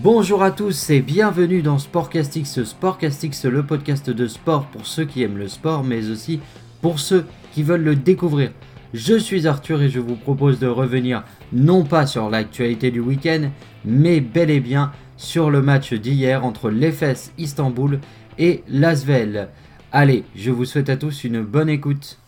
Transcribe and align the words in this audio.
Bonjour 0.00 0.42
à 0.42 0.50
tous 0.50 0.90
et 0.90 1.00
bienvenue 1.00 1.62
dans 1.62 1.78
Sportcastix. 1.78 2.64
Sportcastix, 2.64 3.44
le 3.44 3.62
podcast 3.64 4.10
de 4.10 4.26
sport 4.26 4.66
pour 4.66 4.86
ceux 4.86 5.04
qui 5.04 5.22
aiment 5.22 5.38
le 5.38 5.46
sport, 5.46 5.84
mais 5.84 6.10
aussi 6.10 6.40
pour 6.80 6.98
ceux 6.98 7.26
qui 7.52 7.62
veulent 7.62 7.84
le 7.84 7.94
découvrir. 7.94 8.52
Je 8.94 9.16
suis 9.16 9.46
Arthur 9.46 9.82
et 9.82 9.90
je 9.90 10.00
vous 10.00 10.16
propose 10.16 10.58
de 10.58 10.66
revenir 10.66 11.22
non 11.52 11.84
pas 11.84 12.06
sur 12.06 12.30
l'actualité 12.30 12.90
du 12.90 13.00
week-end, 13.00 13.50
mais 13.84 14.20
bel 14.20 14.50
et 14.50 14.60
bien 14.60 14.92
sur 15.16 15.50
le 15.50 15.62
match 15.62 15.92
d'hier 15.92 16.44
entre 16.44 16.70
l'EFS 16.70 17.32
Istanbul 17.38 18.00
et 18.38 18.64
l'Asvel. 18.68 19.50
Allez, 19.92 20.24
je 20.34 20.50
vous 20.50 20.64
souhaite 20.64 20.88
à 20.88 20.96
tous 20.96 21.22
une 21.22 21.42
bonne 21.42 21.68
écoute. 21.68 22.18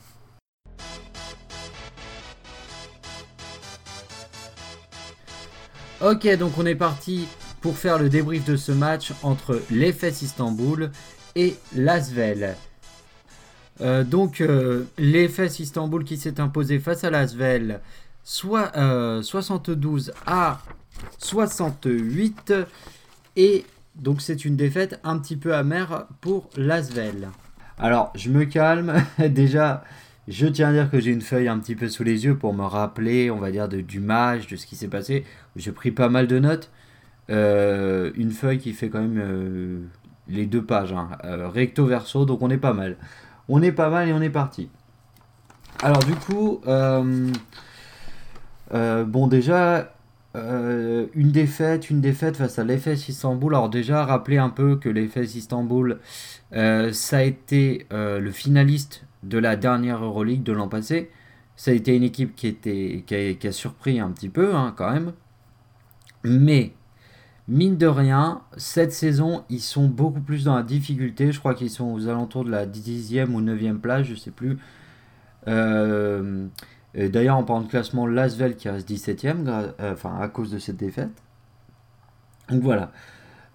Ok, 6.00 6.28
donc 6.36 6.52
on 6.58 6.66
est 6.66 6.74
parti 6.74 7.26
pour 7.64 7.78
faire 7.78 7.98
le 7.98 8.10
débrief 8.10 8.44
de 8.44 8.56
ce 8.56 8.72
match 8.72 9.14
entre 9.22 9.58
l'EFS 9.70 10.20
Istanbul 10.20 10.90
et 11.34 11.56
l'Asvel. 11.74 12.56
Euh, 13.80 14.04
donc 14.04 14.42
euh, 14.42 14.84
l'EFS 14.98 15.60
Istanbul 15.60 16.04
qui 16.04 16.18
s'est 16.18 16.40
imposé 16.40 16.78
face 16.78 17.04
à 17.04 17.10
l'Asvel 17.10 17.80
soit, 18.22 18.70
72 19.22 20.10
euh, 20.10 20.12
à 20.26 20.60
68 21.16 22.52
et 23.36 23.64
donc 23.94 24.20
c'est 24.20 24.44
une 24.44 24.56
défaite 24.56 25.00
un 25.02 25.16
petit 25.18 25.36
peu 25.36 25.54
amère 25.54 26.04
pour 26.20 26.50
l'Asvel. 26.58 27.30
Alors 27.78 28.12
je 28.14 28.28
me 28.28 28.44
calme, 28.44 28.92
déjà 29.18 29.84
je 30.28 30.46
tiens 30.46 30.68
à 30.68 30.72
dire 30.72 30.90
que 30.90 31.00
j'ai 31.00 31.12
une 31.12 31.22
feuille 31.22 31.48
un 31.48 31.58
petit 31.58 31.76
peu 31.76 31.88
sous 31.88 32.04
les 32.04 32.26
yeux 32.26 32.36
pour 32.36 32.52
me 32.52 32.64
rappeler, 32.64 33.30
on 33.30 33.38
va 33.38 33.50
dire, 33.50 33.68
du 33.68 34.00
match, 34.00 34.48
de 34.48 34.56
ce 34.56 34.66
qui 34.66 34.76
s'est 34.76 34.88
passé. 34.88 35.24
J'ai 35.56 35.72
pris 35.72 35.92
pas 35.92 36.10
mal 36.10 36.26
de 36.26 36.38
notes. 36.38 36.70
Euh, 37.30 38.10
une 38.16 38.30
feuille 38.30 38.58
qui 38.58 38.72
fait 38.72 38.90
quand 38.90 39.00
même 39.00 39.18
euh, 39.18 39.80
les 40.28 40.46
deux 40.46 40.62
pages, 40.62 40.92
hein. 40.92 41.08
euh, 41.24 41.48
recto 41.48 41.86
verso, 41.86 42.24
donc 42.24 42.42
on 42.42 42.50
est 42.50 42.58
pas 42.58 42.72
mal. 42.72 42.96
On 43.48 43.62
est 43.62 43.72
pas 43.72 43.90
mal 43.90 44.08
et 44.08 44.12
on 44.12 44.20
est 44.20 44.30
parti. 44.30 44.68
Alors 45.82 46.02
du 46.04 46.14
coup, 46.14 46.60
bon 48.70 49.26
déjà, 49.26 49.92
une 50.34 51.30
défaite, 51.30 51.90
une 51.90 52.00
défaite 52.00 52.36
face 52.36 52.58
à 52.58 52.64
l'EFS 52.64 53.08
Istanbul. 53.08 53.54
Alors 53.54 53.68
déjà, 53.68 54.04
rappelez 54.04 54.38
un 54.38 54.48
peu 54.48 54.76
que 54.76 54.88
l'EFS 54.88 55.34
Istanbul, 55.34 55.98
ça 56.52 57.18
a 57.18 57.22
été 57.22 57.86
le 57.90 58.30
finaliste 58.30 59.04
de 59.24 59.36
la 59.36 59.56
dernière 59.56 60.02
Euroleague 60.02 60.42
de 60.42 60.52
l'an 60.52 60.68
passé. 60.68 61.10
Ça 61.56 61.70
a 61.70 61.74
été 61.74 61.94
une 61.94 62.02
équipe 62.02 62.34
qui, 62.34 62.46
était, 62.46 63.04
qui, 63.06 63.46
a, 63.46 63.52
surpris 63.52 64.00
un 64.00 64.10
petit 64.10 64.28
peu 64.28 64.54
hein, 64.54 64.72
quand 64.76 64.90
même. 64.90 65.12
Mais, 66.24 66.72
mine 67.48 67.76
de 67.76 67.86
rien, 67.86 68.42
cette 68.56 68.92
saison, 68.92 69.44
ils 69.50 69.60
sont 69.60 69.86
beaucoup 69.86 70.20
plus 70.20 70.44
dans 70.44 70.56
la 70.56 70.62
difficulté. 70.62 71.32
Je 71.32 71.38
crois 71.38 71.54
qu'ils 71.54 71.70
sont 71.70 71.92
aux 71.92 72.08
alentours 72.08 72.44
de 72.44 72.50
la 72.50 72.66
10e 72.66 73.32
ou 73.32 73.40
9e 73.40 73.78
place, 73.78 74.06
je 74.06 74.14
sais 74.14 74.30
plus. 74.30 74.58
Euh, 75.48 76.46
d'ailleurs, 76.94 77.36
en 77.36 77.44
parlant 77.44 77.62
de 77.62 77.68
classement, 77.68 78.06
Lasvel 78.06 78.56
qui 78.56 78.68
reste 78.68 78.88
17e, 78.88 79.46
euh, 79.46 79.92
enfin, 79.92 80.18
à 80.20 80.28
cause 80.28 80.50
de 80.50 80.58
cette 80.58 80.76
défaite. 80.76 81.10
Donc 82.48 82.62
voilà. 82.62 82.92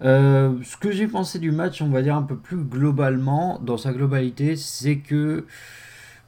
Euh, 0.01 0.55
ce 0.63 0.77
que 0.77 0.91
j'ai 0.91 1.07
pensé 1.07 1.39
du 1.39 1.51
match, 1.51 1.81
on 1.81 1.89
va 1.89 2.01
dire 2.01 2.15
un 2.15 2.23
peu 2.23 2.37
plus 2.37 2.57
globalement, 2.57 3.59
dans 3.59 3.77
sa 3.77 3.91
globalité, 3.91 4.55
c'est 4.55 4.97
que 4.97 5.45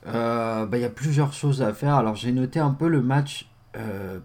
bah, 0.03 0.67
il 0.73 0.79
y 0.79 0.85
a 0.85 0.89
plusieurs 0.89 1.33
choses 1.33 1.61
à 1.61 1.73
faire. 1.73 1.95
Alors 1.95 2.15
j'ai 2.15 2.31
noté 2.31 2.59
un 2.59 2.71
peu 2.71 2.87
le 2.87 3.01
match 3.01 3.49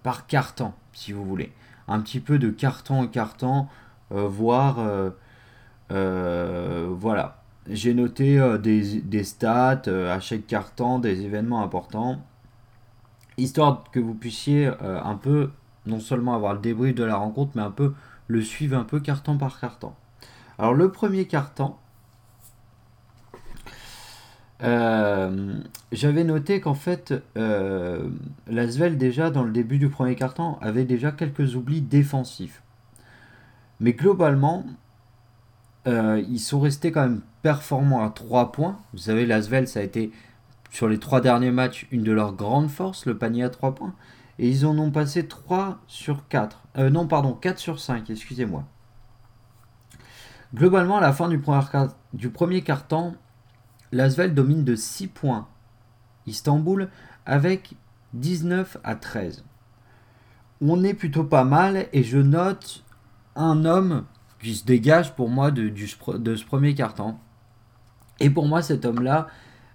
par 0.03 0.27
carton, 0.27 0.73
si 0.93 1.13
vous 1.13 1.25
voulez. 1.25 1.53
Un 1.89 2.01
petit 2.01 2.21
peu 2.21 2.39
de 2.39 2.51
carton 2.51 3.01
en 3.03 3.07
carton, 3.07 3.67
voire 4.11 4.79
voilà. 5.91 7.43
J'ai 7.69 7.95
noté 7.95 8.41
des, 8.63 9.01
des, 9.01 9.25
stats 9.25 9.83
à 9.89 10.21
chaque 10.21 10.47
carton, 10.47 11.01
des 11.01 11.23
événements 11.23 11.63
importants, 11.63 12.25
histoire 13.39 13.85
que 13.91 13.99
vous 13.99 14.15
puissiez 14.15 14.71
un 14.81 15.17
peu, 15.17 15.51
non 15.85 15.99
seulement 15.99 16.35
avoir 16.35 16.55
le 16.55 16.61
débrief 16.61 16.95
de 16.95 17.05
la 17.05 17.17
rencontre, 17.17 17.53
mais 17.57 17.63
un 17.63 17.71
peu 17.71 17.93
le 18.29 18.43
suivent 18.43 18.75
un 18.75 18.85
peu 18.85 19.01
carton 19.01 19.37
par 19.39 19.61
carton. 19.61 19.93
Alors 20.59 20.75
le 20.75 20.91
premier 20.91 21.27
carton, 21.27 21.75
euh, 24.63 25.61
j'avais 25.93 26.25
noté 26.25 26.61
qu'en 26.61 26.75
fait, 26.75 27.15
euh, 27.37 28.09
l'Asvel 28.47 28.97
déjà 28.97 29.31
dans 29.31 29.45
le 29.45 29.53
début 29.53 29.79
du 29.79 29.89
premier 29.89 30.15
carton 30.15 30.57
avait 30.61 30.85
déjà 30.85 31.13
quelques 31.13 31.55
oublis 31.57 31.83
défensifs. 31.83 32.63
Mais 33.81 33.93
globalement, 33.93 34.65
euh, 35.87 36.23
ils 36.29 36.41
sont 36.41 36.61
restés 36.61 36.91
quand 36.91 37.03
même 37.03 37.21
performants 37.43 38.05
à 38.05 38.11
3 38.11 38.53
points. 38.53 38.79
Vous 38.93 38.99
savez, 39.01 39.27
l'Asvel, 39.27 39.69
ça 39.69 39.81
a 39.81 39.83
été 39.83 40.11
sur 40.71 40.89
les 40.89 40.99
3 40.99 41.21
derniers 41.21 41.51
matchs 41.51 41.87
une 41.91 42.03
de 42.03 42.13
leurs 42.13 42.33
grandes 42.33 42.71
forces, 42.71 43.07
le 43.07 43.17
panier 43.17 43.45
à 43.45 43.51
3 43.51 43.75
points. 43.75 43.95
Et 44.39 44.49
ils 44.49 44.67
en 44.67 44.79
ont 44.79 44.91
passé 44.91 45.27
3 45.27 45.79
sur 45.87 46.27
4. 46.29 46.63
Euh, 46.79 46.91
non, 46.91 47.07
pardon, 47.07 47.33
4 47.33 47.59
sur 47.59 47.79
5, 47.81 48.11
excusez-moi. 48.11 48.65
Globalement, 50.55 50.99
à 50.99 51.01
la 51.01 51.13
fin 51.13 51.29
du 51.29 51.39
premier, 51.39 51.61
du 52.13 52.31
premier 52.31 52.63
quart-temps, 52.63 53.15
l'Asvel 53.93 54.35
domine 54.35 54.65
de 54.65 54.75
6 54.75 55.09
points 55.09 55.49
Istanbul 56.27 56.89
avec 57.25 57.75
19 58.15 58.79
à 58.85 58.95
13. 58.95 59.45
On 60.61 60.83
est 60.85 60.95
plutôt 60.95 61.25
pas 61.25 61.45
mal 61.45 61.87
et 61.93 62.03
je 62.03 62.19
note 62.19 62.85
un 63.35 63.65
homme 63.65 64.05
qui 64.41 64.55
se 64.55 64.65
dégage 64.65 65.15
pour 65.15 65.29
moi 65.29 65.51
de, 65.51 65.71
ce 65.77 66.45
premier 66.45 66.75
quart-temps. 66.75 67.21
Et 68.21 68.31
pour 68.31 68.47
moi, 68.47 68.63
cet 68.63 68.85
homme-là, 68.85 69.29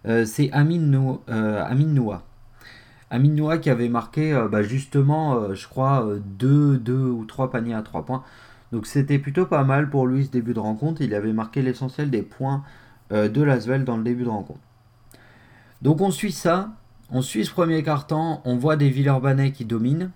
euh, 0.07 0.25
c'est 0.25 0.51
Amin, 0.51 0.93
euh, 1.29 1.75
Noah. 1.75 2.23
Amin 3.11 3.29
Noah 3.29 3.57
qui 3.59 3.69
avait 3.69 3.89
marqué 3.89 4.33
euh, 4.33 4.47
bah, 4.47 4.63
justement, 4.63 5.35
euh, 5.35 5.53
je 5.53 5.67
crois, 5.67 6.07
2 6.39 6.77
deux, 6.77 6.95
ou 6.97 7.25
3 7.25 7.51
paniers 7.51 7.75
à 7.75 7.83
3 7.83 8.05
points. 8.05 8.23
Donc 8.71 8.87
c'était 8.87 9.19
plutôt 9.19 9.45
pas 9.45 9.63
mal 9.63 9.89
pour 9.89 10.07
lui 10.07 10.25
ce 10.25 10.31
début 10.31 10.53
de 10.53 10.59
rencontre. 10.59 11.01
Il 11.01 11.13
avait 11.13 11.33
marqué 11.33 11.61
l'essentiel 11.61 12.09
des 12.09 12.21
points 12.21 12.63
euh, 12.63 12.67
de 13.11 13.41
Lasvel 13.41 13.83
dans 13.83 13.97
le 13.97 14.03
début 14.03 14.23
de 14.23 14.29
rencontre. 14.29 14.59
Donc 15.81 16.01
on 16.01 16.11
suit 16.11 16.31
ça. 16.31 16.69
On 17.09 17.21
suit 17.21 17.45
ce 17.45 17.51
premier 17.51 17.83
carton. 17.83 18.39
On 18.45 18.55
voit 18.55 18.77
des 18.77 18.89
Villeurbanais 18.89 19.51
qui 19.51 19.65
dominent. 19.65 20.11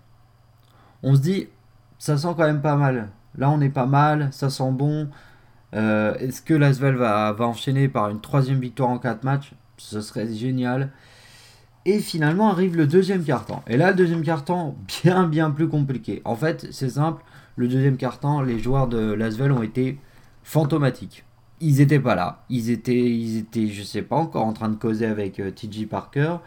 On 1.04 1.16
se 1.16 1.22
dit, 1.22 1.48
ça 2.00 2.18
sent 2.18 2.30
quand 2.38 2.46
même 2.46 2.62
pas 2.62 2.76
mal. 2.76 3.10
Là 3.38 3.50
on 3.50 3.60
est 3.62 3.70
pas 3.70 3.86
mal, 3.86 4.30
ça 4.32 4.50
sent 4.50 4.72
bon. 4.72 5.10
Est-ce 5.74 6.42
que 6.42 6.54
Lasvel 6.54 6.96
va, 6.96 7.34
va 7.34 7.46
enchaîner 7.48 7.90
par 7.90 8.10
une 8.10 8.22
troisième 8.22 8.60
victoire 8.60 8.90
en 8.90 8.98
4 8.98 9.24
matchs? 9.24 9.54
Ce 9.78 10.00
serait 10.00 10.34
génial. 10.34 10.92
Et 11.88 12.00
finalement 12.00 12.50
arrive 12.50 12.78
le 12.78 12.88
deuxième 12.88 13.24
carton. 13.24 13.60
Et 13.68 13.78
là, 13.78 13.90
le 13.92 13.96
deuxième 13.96 14.24
carton, 14.24 14.76
bien 15.04 15.28
bien 15.28 15.52
plus 15.52 15.68
compliqué. 15.68 16.22
En 16.26 16.36
fait, 16.36 16.68
c'est 16.72 16.90
simple, 16.90 17.24
le 17.58 17.68
deuxième 17.68 17.98
carton, 17.98 18.42
les 18.42 18.58
joueurs 18.58 18.88
de 18.88 19.14
Lasvel 19.14 19.52
ont 19.52 19.62
été 19.62 20.00
fantomatiques. 20.44 21.26
Ils 21.62 21.78
n'étaient 21.78 22.00
pas 22.00 22.16
là. 22.16 22.44
Ils 22.50 22.70
étaient, 22.70 22.94
ils 22.94 23.38
étaient, 23.38 23.68
je 23.68 23.84
sais 23.84 24.02
pas, 24.02 24.16
encore 24.16 24.46
en 24.46 24.54
train 24.54 24.70
de 24.70 24.76
causer 24.76 25.06
avec 25.06 25.40
euh, 25.40 25.52
TJ 25.52 25.88
Parker. 25.88 26.38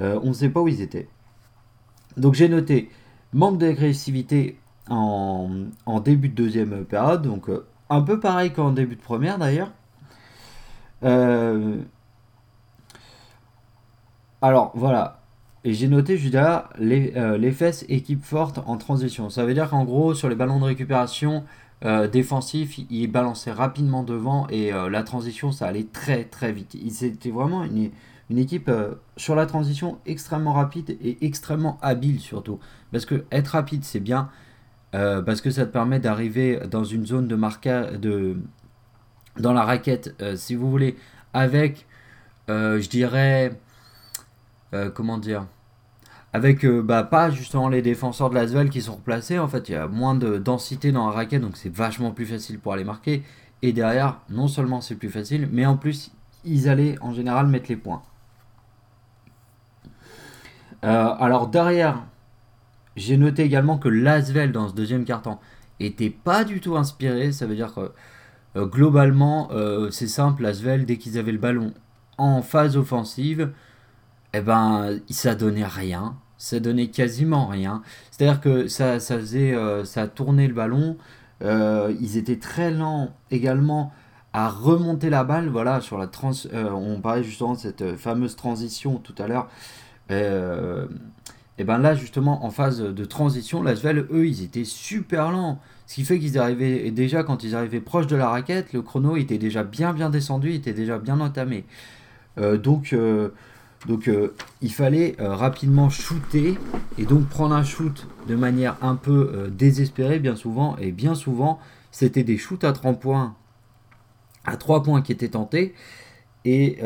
Euh, 0.00 0.18
on 0.22 0.28
ne 0.28 0.32
sait 0.32 0.48
pas 0.48 0.60
où 0.60 0.68
ils 0.68 0.80
étaient. 0.80 1.08
Donc 2.16 2.34
j'ai 2.34 2.48
noté 2.48 2.90
manque 3.32 3.58
d'agressivité 3.58 4.58
en, 4.88 5.48
début 6.04 6.28
de 6.28 6.34
deuxième 6.34 6.84
période. 6.84 7.22
Donc 7.22 7.48
euh, 7.48 7.66
un 7.90 8.02
peu 8.02 8.20
pareil 8.20 8.52
qu'en 8.52 8.70
début 8.72 8.96
de 8.96 9.02
première 9.02 9.38
d'ailleurs. 9.38 9.72
Alors 14.42 14.72
voilà. 14.74 15.20
Et 15.64 15.72
j'ai 15.72 15.88
noté 15.88 16.18
juste 16.18 16.36
les, 16.78 17.14
euh, 17.16 17.38
les, 17.38 17.50
fesses 17.50 17.86
équipe 17.88 18.22
forte 18.22 18.60
en 18.66 18.76
transition. 18.76 19.30
Ça 19.30 19.46
veut 19.46 19.54
dire 19.54 19.70
qu'en 19.70 19.84
gros, 19.84 20.12
sur 20.12 20.28
les 20.28 20.34
ballons 20.34 20.60
de 20.60 20.64
récupération 20.64 21.44
euh, 21.84 22.08
défensifs, 22.08 22.78
ils 22.90 23.06
balançaient 23.08 23.52
rapidement 23.52 24.02
devant 24.02 24.46
et 24.48 24.72
euh, 24.72 24.88
la 24.88 25.02
transition, 25.02 25.52
ça 25.52 25.66
allait 25.66 25.86
très 25.92 26.24
très 26.24 26.52
vite. 26.52 26.76
C'était 26.90 27.30
vraiment 27.30 27.64
une, 27.64 27.90
une 28.30 28.38
équipe 28.38 28.70
sur 29.16 29.34
la 29.34 29.46
transition 29.46 29.98
extrêmement 30.06 30.52
rapide 30.52 30.96
et 31.02 31.24
extrêmement 31.24 31.78
habile 31.82 32.20
surtout. 32.20 32.58
Parce 32.92 33.06
que 33.06 33.24
être 33.30 33.48
rapide, 33.48 33.84
c'est 33.84 34.00
bien. 34.00 34.30
parce 34.92 35.40
que 35.40 35.50
ça 35.50 35.66
te 35.66 35.72
permet 35.72 36.00
d'arriver 36.00 36.60
dans 36.70 36.84
une 36.84 37.04
zone 37.04 37.28
de 37.28 37.34
marquage, 37.36 37.98
de, 37.98 38.36
dans 39.38 39.52
la 39.52 39.64
raquette, 39.64 40.14
si 40.36 40.54
vous 40.54 40.70
voulez, 40.70 40.96
avec, 41.32 41.86
je 42.48 42.88
dirais, 42.88 43.58
euh, 44.74 44.90
comment 44.90 45.18
dire 45.18 45.46
avec 46.34 46.64
euh, 46.64 46.82
bah, 46.82 47.04
pas 47.04 47.30
justement 47.30 47.68
les 47.68 47.80
défenseurs 47.80 48.28
de 48.28 48.34
Lasvel 48.34 48.68
qui 48.68 48.82
sont 48.82 48.96
replacés. 48.96 49.38
En 49.38 49.46
fait, 49.46 49.68
il 49.68 49.72
y 49.72 49.76
a 49.76 49.86
moins 49.86 50.16
de 50.16 50.36
densité 50.36 50.90
dans 50.90 51.06
la 51.06 51.12
raquette, 51.12 51.40
donc 51.40 51.56
c'est 51.56 51.72
vachement 51.72 52.10
plus 52.10 52.26
facile 52.26 52.58
pour 52.58 52.72
aller 52.72 52.82
marquer. 52.82 53.22
Et 53.62 53.72
derrière, 53.72 54.18
non 54.28 54.48
seulement 54.48 54.80
c'est 54.80 54.96
plus 54.96 55.10
facile, 55.10 55.48
mais 55.52 55.64
en 55.64 55.76
plus, 55.76 56.10
ils 56.44 56.68
allaient 56.68 56.96
en 57.00 57.14
général 57.14 57.46
mettre 57.46 57.66
les 57.68 57.76
points. 57.76 58.02
Euh, 60.84 61.14
alors 61.20 61.46
derrière, 61.46 62.02
j'ai 62.96 63.16
noté 63.16 63.44
également 63.44 63.78
que 63.78 63.88
Lasvel 63.88 64.50
dans 64.50 64.68
ce 64.68 64.74
deuxième 64.74 65.04
carton, 65.04 65.38
était 65.78 66.10
pas 66.10 66.42
du 66.42 66.60
tout 66.60 66.76
inspiré. 66.76 67.30
Ça 67.30 67.46
veut 67.46 67.54
dire 67.54 67.72
que 67.72 67.92
euh, 68.56 68.66
globalement, 68.66 69.50
c'est 69.92 70.08
simple, 70.08 70.42
Lasvel, 70.42 70.84
dès 70.84 70.96
qu'ils 70.96 71.16
avaient 71.16 71.32
le 71.32 71.38
ballon 71.38 71.72
en 72.18 72.42
phase 72.42 72.76
offensive, 72.76 73.52
eh 74.32 74.40
ben, 74.40 74.98
ça 75.10 75.36
donnait 75.36 75.64
rien. 75.64 76.16
Ça 76.44 76.60
donnait 76.60 76.88
quasiment 76.88 77.46
rien. 77.46 77.82
C'est-à-dire 78.10 78.40
que 78.40 78.68
ça, 78.68 79.00
ça 79.00 79.18
faisait, 79.18 79.54
euh, 79.54 79.84
ça 79.84 80.06
tournait 80.08 80.48
le 80.48 80.54
ballon. 80.54 80.96
ils 81.40 82.16
étaient 82.16 82.38
très 82.38 82.70
lents 82.70 83.10
également 83.30 83.92
à 84.32 84.48
remonter 84.48 85.10
la 85.10 85.24
balle. 85.24 85.48
Voilà, 85.48 85.80
sur 85.80 85.98
la 85.98 86.06
trans, 86.06 86.32
on 86.52 87.00
parlait 87.00 87.24
justement 87.24 87.54
de 87.54 87.58
cette 87.58 87.96
fameuse 87.96 88.36
transition 88.36 88.96
tout 88.96 89.14
à 89.18 89.26
l'heure. 89.28 89.48
et 90.10 91.64
ben 91.64 91.78
là, 91.78 91.94
justement, 91.94 92.44
en 92.44 92.50
phase 92.50 92.80
de 92.80 93.04
transition, 93.04 93.62
Lasvel, 93.62 94.06
eux, 94.10 94.26
ils 94.26 94.42
étaient 94.42 94.64
super 94.64 95.30
lents. 95.30 95.60
Ce 95.86 95.96
qui 95.96 96.04
fait 96.04 96.18
qu'ils 96.18 96.38
arrivaient, 96.38 96.90
déjà 96.90 97.22
quand 97.24 97.44
ils 97.44 97.54
arrivaient 97.54 97.80
proche 97.80 98.06
de 98.06 98.16
la 98.16 98.28
raquette, 98.28 98.72
le 98.72 98.82
chrono 98.82 99.16
était 99.16 99.38
déjà 99.38 99.64
bien 99.64 99.92
bien 99.92 100.10
descendu, 100.10 100.52
était 100.52 100.72
déjà 100.72 100.98
bien 100.98 101.20
entamé. 101.20 101.64
Euh, 102.38 102.56
donc 102.56 102.92
euh, 102.92 103.30
donc 103.86 104.08
euh, 104.08 104.34
il 104.62 104.72
fallait 104.72 105.16
rapidement 105.18 105.90
shooter 105.90 106.58
et 106.98 107.04
donc 107.04 107.28
prendre 107.28 107.54
un 107.54 107.64
shoot 107.64 108.06
de 108.28 108.34
manière 108.34 108.76
un 108.82 108.96
peu 108.96 109.50
désespérée 109.50 110.18
bien 110.18 110.36
souvent. 110.36 110.76
Et 110.78 110.92
bien 110.92 111.14
souvent, 111.14 111.58
c'était 111.90 112.24
des 112.24 112.38
shoots 112.38 112.64
à 112.64 112.72
3 112.72 112.94
points, 112.94 113.34
à 114.44 114.56
3 114.56 114.82
points 114.82 115.02
qui 115.02 115.12
étaient 115.12 115.28
tentés. 115.28 115.74
Et 116.46 116.78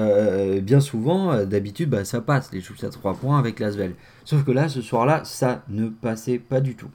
bien 0.62 0.81
souvent, 0.81 1.45
d'habitude, 1.45 1.91
bah, 1.91 2.05
ça 2.05 2.21
passe, 2.21 2.53
les 2.53 2.61
shoots 2.61 2.83
à 2.83 2.91
3 2.91 3.15
points 3.15 3.39
avec 3.39 3.61
l'Asvel. 3.61 3.95
Sauf 4.25 4.45
que 4.45 4.50
là, 4.50 4.69
ce 4.69 4.83
soir-là, 4.83 5.23
ça 5.25 5.62
ne 5.69 5.89
passait 5.89 6.39
pas 6.39 6.61
du 6.61 6.75
tout. 6.75 6.91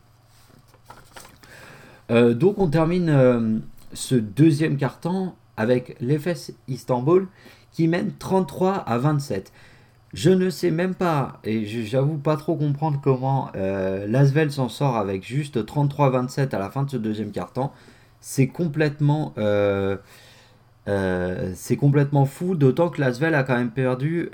Euh, 2.11 2.33
donc 2.33 2.59
on 2.59 2.67
termine 2.67 3.09
euh, 3.09 3.59
ce 3.93 4.15
deuxième 4.15 4.77
carton 4.77 5.33
avec 5.57 5.95
l'EFS 6.01 6.51
Istanbul 6.67 7.27
qui 7.71 7.87
mène 7.87 8.11
33 8.17 8.75
à 8.75 8.97
27. 8.97 9.51
Je 10.13 10.29
ne 10.29 10.49
sais 10.49 10.69
même 10.69 10.93
pas, 10.93 11.39
et 11.43 11.65
j'avoue 11.65 12.17
pas 12.17 12.37
trop 12.37 12.55
comprendre 12.55 12.99
comment 13.03 13.49
euh, 13.55 14.05
Lasvel 14.07 14.51
s'en 14.51 14.69
sort 14.69 14.95
avec 14.95 15.25
juste 15.25 15.57
33-27 15.65 16.53
à 16.53 16.59
la 16.59 16.69
fin 16.69 16.83
de 16.83 16.89
ce 16.91 16.97
deuxième 16.97 17.31
carton. 17.31 17.71
C'est 18.21 18.47
complètement, 18.47 19.33
c'est 20.85 21.77
complètement 21.77 22.25
fou, 22.25 22.55
d'autant 22.55 22.89
que 22.89 23.01
Lasvel 23.01 23.35
a 23.35 23.43
quand 23.43 23.57
même 23.57 23.71
perdu 23.71 24.29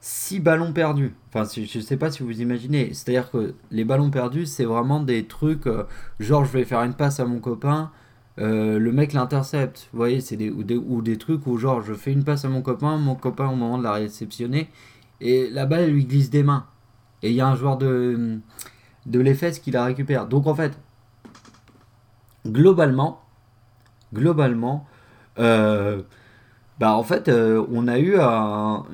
6 0.00 0.40
ballons 0.40 0.72
perdus. 0.72 1.14
Enfin, 1.28 1.48
je 1.54 1.78
ne 1.78 1.82
sais 1.82 1.96
pas 1.96 2.10
si 2.10 2.22
vous 2.22 2.40
imaginez. 2.40 2.92
C'est-à-dire 2.94 3.30
que 3.30 3.54
les 3.70 3.84
ballons 3.84 4.10
perdus, 4.10 4.46
c'est 4.46 4.64
vraiment 4.64 5.00
des 5.00 5.26
trucs, 5.26 5.66
euh, 5.66 5.84
genre 6.18 6.44
je 6.44 6.52
vais 6.52 6.64
faire 6.64 6.82
une 6.82 6.94
passe 6.94 7.20
à 7.20 7.26
mon 7.26 7.38
copain, 7.38 7.90
euh, 8.40 8.78
le 8.78 8.92
mec 8.92 9.12
l'intercepte. 9.12 9.88
Vous 9.92 9.98
voyez, 9.98 10.20
c'est 10.20 10.36
des 10.36 10.50
ou, 10.50 10.62
des, 10.62 10.76
ou 10.76 11.02
des 11.02 11.18
trucs 11.18 11.46
où 11.46 11.58
genre 11.58 11.82
je 11.82 11.92
fais 11.92 12.12
une 12.12 12.24
passe 12.24 12.44
à 12.44 12.48
mon 12.48 12.62
copain, 12.62 12.96
mon 12.96 13.14
copain 13.14 13.48
au 13.48 13.54
moment 13.54 13.76
de 13.78 13.82
la 13.82 13.92
réceptionner, 13.92 14.70
et 15.20 15.50
la 15.50 15.66
balle 15.66 15.90
lui 15.90 16.04
glisse 16.06 16.30
des 16.30 16.42
mains. 16.42 16.66
Et 17.22 17.30
il 17.30 17.36
y 17.36 17.40
a 17.40 17.48
un 17.48 17.54
joueur 17.54 17.76
de, 17.76 18.38
de 19.06 19.20
l'EFS 19.20 19.58
qui 19.58 19.70
la 19.70 19.84
récupère. 19.84 20.26
Donc 20.26 20.46
en 20.46 20.54
fait, 20.54 20.78
globalement, 22.46 23.20
globalement, 24.14 24.86
euh, 25.38 26.02
bah 26.78 26.94
en 26.94 27.02
fait, 27.02 27.28
euh, 27.28 27.62
on 27.70 27.88
a 27.88 27.98
eu 27.98 28.16
un, 28.18 28.84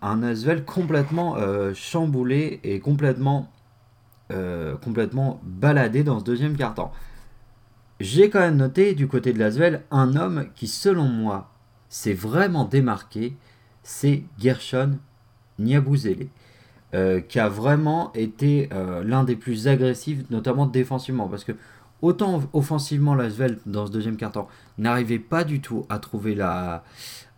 un 0.00 0.22
Asvel 0.22 0.64
complètement 0.64 1.36
chamboulé 1.74 2.60
et 2.64 2.80
complètement, 2.80 3.50
complètement 4.80 5.38
baladé 5.44 6.02
dans 6.02 6.18
ce 6.18 6.24
deuxième 6.24 6.56
quart-temps. 6.56 6.92
J'ai 8.00 8.30
quand 8.30 8.40
même 8.40 8.56
noté 8.56 8.94
du 8.94 9.08
côté 9.08 9.32
de 9.32 9.38
l'Asvel 9.38 9.82
un 9.90 10.16
homme 10.16 10.46
qui, 10.54 10.66
selon 10.66 11.04
moi, 11.04 11.50
s'est 11.88 12.12
vraiment 12.12 12.64
démarqué, 12.64 13.36
c'est 13.82 14.24
Gershon 14.38 14.98
Niabouzele, 15.58 16.26
qui 17.28 17.38
a 17.38 17.48
vraiment 17.48 18.12
été 18.14 18.68
l'un 19.04 19.24
des 19.24 19.36
plus 19.36 19.68
agressifs, 19.68 20.28
notamment 20.30 20.66
défensivement, 20.66 21.28
parce 21.28 21.44
que 21.44 21.52
autant 22.02 22.42
offensivement 22.52 23.14
l'Asvel 23.14 23.58
dans 23.66 23.86
ce 23.86 23.92
deuxième 23.92 24.16
quart-temps 24.16 24.48
n'arrivait 24.78 25.18
pas 25.18 25.44
du 25.44 25.60
tout 25.60 25.86
à 25.88 25.98
trouver 25.98 26.34
la 26.34 26.84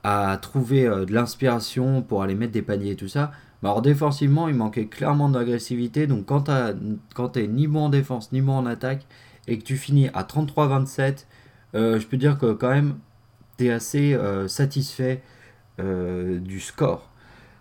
à 0.05 0.39
trouver 0.41 0.87
euh, 0.87 1.05
de 1.05 1.13
l'inspiration 1.13 2.03
pour 2.03 2.23
aller 2.23 2.37
mettre 2.37 2.53
des 2.53 2.63
paniers 2.63 2.93
et 2.93 2.97
tout 2.97 3.09
ça. 3.09 3.33
Mais 3.63 3.69
alors 3.69 3.83
défensivement, 3.83 4.49
il 4.49 4.55
manquait 4.55 4.87
clairement 4.87 5.29
d'agressivité. 5.29 6.07
Donc 6.07 6.27
quand 6.27 7.29
tu 7.31 7.41
es 7.41 7.47
ni 7.49 7.67
bon 7.67 7.87
en 7.87 7.89
défense 7.89 8.31
ni 8.33 8.41
bon 8.41 8.53
en 8.53 8.67
attaque 8.67 9.07
et 9.49 9.59
que 9.59 9.65
tu 9.65 9.77
finis 9.77 10.09
à 10.15 10.23
33-27, 10.23 11.27
euh, 11.75 11.99
je 11.99 12.07
peux 12.07 12.17
dire 12.17 12.39
que 12.39 12.53
quand 12.53 12.71
même 12.71 12.99
tu 13.59 13.67
es 13.67 13.71
assez 13.71 14.15
euh, 14.15 14.47
satisfait 14.47 15.23
du 15.79 16.59
score. 16.59 17.09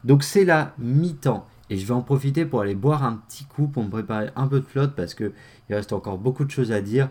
Donc 0.04 0.24
c'est 0.24 0.44
la 0.44 0.74
mi-temps. 0.80 1.46
Et 1.70 1.78
je 1.78 1.86
vais 1.86 1.94
en 1.94 2.02
profiter 2.02 2.46
pour 2.46 2.62
aller 2.62 2.74
boire 2.74 3.04
un 3.04 3.22
petit 3.28 3.46
coup 3.46 3.68
pour 3.68 3.84
me 3.84 3.90
préparer 3.90 4.32
un 4.36 4.48
peu 4.48 4.60
de 4.60 4.66
flotte 4.66 4.96
parce 4.96 5.14
qu'il 5.14 5.32
reste 5.70 5.94
encore 5.94 6.18
beaucoup 6.18 6.44
de 6.44 6.50
choses 6.50 6.72
à 6.72 6.82
dire 6.82 7.10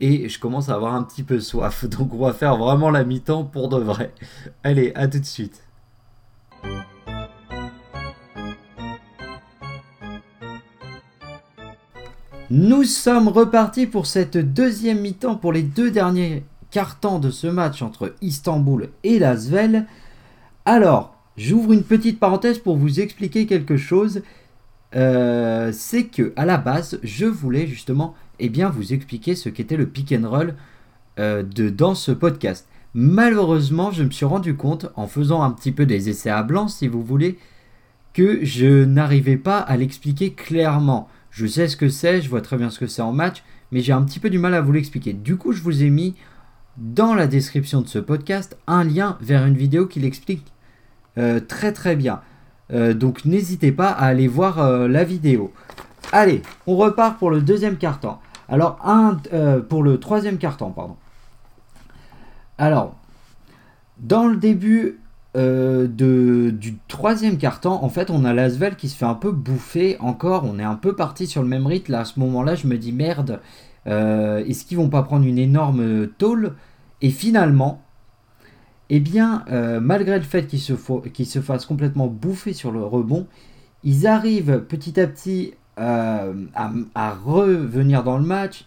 et 0.00 0.28
je 0.28 0.38
commence 0.38 0.68
à 0.68 0.74
avoir 0.74 0.94
un 0.94 1.04
petit 1.04 1.22
peu 1.22 1.40
soif. 1.40 1.84
Donc 1.88 2.12
on 2.12 2.18
va 2.18 2.32
faire 2.32 2.56
vraiment 2.56 2.90
la 2.90 3.04
mi-temps 3.04 3.44
pour 3.44 3.68
de 3.68 3.78
vrai. 3.78 4.12
Allez, 4.64 4.92
à 4.94 5.08
tout 5.08 5.20
de 5.20 5.24
suite. 5.24 5.62
Nous 12.54 12.84
sommes 12.84 13.28
repartis 13.28 13.86
pour 13.86 14.04
cette 14.04 14.36
deuxième 14.36 15.00
mi-temps 15.00 15.36
pour 15.36 15.54
les 15.54 15.62
deux 15.62 15.90
derniers 15.90 16.44
cartons 16.70 17.18
de 17.18 17.30
ce 17.30 17.46
match 17.46 17.80
entre 17.80 18.14
Istanbul 18.20 18.90
et 19.04 19.18
Lasvel. 19.18 19.86
Alors, 20.66 21.16
j'ouvre 21.38 21.72
une 21.72 21.82
petite 21.82 22.20
parenthèse 22.20 22.58
pour 22.58 22.76
vous 22.76 23.00
expliquer 23.00 23.46
quelque 23.46 23.78
chose. 23.78 24.20
Euh, 24.94 25.70
c'est 25.72 26.04
que 26.04 26.34
à 26.36 26.44
la 26.44 26.58
base, 26.58 27.00
je 27.02 27.24
voulais 27.24 27.66
justement 27.66 28.14
eh 28.38 28.50
bien, 28.50 28.68
vous 28.68 28.92
expliquer 28.92 29.34
ce 29.34 29.48
qu'était 29.48 29.78
le 29.78 29.86
pick 29.86 30.12
and 30.12 30.28
roll 30.28 30.54
euh, 31.18 31.42
de, 31.42 31.70
dans 31.70 31.94
ce 31.94 32.12
podcast. 32.12 32.68
Malheureusement, 32.92 33.92
je 33.92 34.02
me 34.02 34.10
suis 34.10 34.26
rendu 34.26 34.56
compte, 34.56 34.92
en 34.94 35.06
faisant 35.06 35.40
un 35.40 35.52
petit 35.52 35.72
peu 35.72 35.86
des 35.86 36.10
essais 36.10 36.28
à 36.28 36.42
blanc, 36.42 36.68
si 36.68 36.86
vous 36.86 37.02
voulez, 37.02 37.38
que 38.12 38.44
je 38.44 38.84
n'arrivais 38.84 39.38
pas 39.38 39.58
à 39.58 39.78
l'expliquer 39.78 40.34
clairement. 40.34 41.08
Je 41.32 41.46
sais 41.46 41.66
ce 41.66 41.76
que 41.76 41.88
c'est, 41.88 42.22
je 42.22 42.30
vois 42.30 42.42
très 42.42 42.56
bien 42.56 42.70
ce 42.70 42.78
que 42.78 42.86
c'est 42.86 43.02
en 43.02 43.12
match, 43.12 43.42
mais 43.72 43.80
j'ai 43.80 43.92
un 43.92 44.02
petit 44.02 44.20
peu 44.20 44.30
du 44.30 44.38
mal 44.38 44.54
à 44.54 44.60
vous 44.60 44.70
l'expliquer. 44.70 45.12
Du 45.12 45.36
coup, 45.36 45.50
je 45.50 45.62
vous 45.62 45.82
ai 45.82 45.90
mis 45.90 46.14
dans 46.76 47.14
la 47.14 47.26
description 47.26 47.80
de 47.80 47.88
ce 47.88 47.98
podcast 47.98 48.56
un 48.68 48.84
lien 48.84 49.18
vers 49.20 49.44
une 49.44 49.56
vidéo 49.56 49.86
qui 49.86 49.98
l'explique 49.98 50.52
euh, 51.18 51.40
très 51.40 51.72
très 51.72 51.96
bien. 51.96 52.20
Euh, 52.72 52.94
donc 52.94 53.24
n'hésitez 53.24 53.72
pas 53.72 53.90
à 53.90 54.06
aller 54.06 54.28
voir 54.28 54.88
la 54.88 55.02
vidéo. 55.02 55.52
Allez, 56.12 56.42
on 56.68 56.76
repart 56.76 57.18
pour 57.18 57.30
le 57.30 57.40
deuxième 57.40 57.76
quart-temps. 57.76 58.20
Alors, 58.52 58.78
un, 58.84 59.16
euh, 59.32 59.60
pour 59.60 59.82
le 59.82 59.98
troisième 59.98 60.36
carton, 60.36 60.72
pardon. 60.72 60.96
Alors, 62.58 62.94
dans 63.98 64.26
le 64.26 64.36
début 64.36 65.00
euh, 65.36 65.86
de, 65.86 66.50
du 66.50 66.78
troisième 66.88 67.38
carton, 67.38 67.70
en 67.70 67.88
fait, 67.88 68.10
on 68.10 68.24
a 68.24 68.32
Lasvel 68.32 68.76
qui 68.76 68.88
se 68.88 68.96
fait 68.96 69.06
un 69.06 69.14
peu 69.14 69.32
bouffer 69.32 69.96
encore. 70.00 70.44
On 70.44 70.58
est 70.58 70.64
un 70.64 70.76
peu 70.76 70.94
parti 70.94 71.26
sur 71.26 71.42
le 71.42 71.48
même 71.48 71.66
rythme. 71.66 71.92
Là, 71.92 72.00
à 72.00 72.04
ce 72.04 72.20
moment-là, 72.20 72.54
je 72.54 72.66
me 72.66 72.76
dis 72.76 72.92
merde, 72.92 73.40
euh, 73.86 74.44
est-ce 74.44 74.64
qu'ils 74.64 74.76
vont 74.76 74.90
pas 74.90 75.02
prendre 75.02 75.26
une 75.26 75.38
énorme 75.38 76.06
tôle? 76.06 76.54
Et 77.00 77.10
finalement, 77.10 77.82
eh 78.90 79.00
bien, 79.00 79.44
malgré 79.80 80.18
le 80.18 80.24
fait 80.24 80.46
qu'ils 80.46 80.60
se, 80.60 80.74
se 80.76 81.40
fassent 81.40 81.66
complètement 81.66 82.06
bouffer 82.06 82.52
sur 82.52 82.70
le 82.70 82.84
rebond, 82.84 83.26
ils 83.84 84.06
arrivent 84.06 84.64
petit 84.68 85.00
à 85.00 85.06
petit 85.06 85.54
euh, 85.80 86.34
à, 86.94 87.14
revenir 87.14 88.04
dans 88.04 88.18
le 88.18 88.24
match 88.24 88.66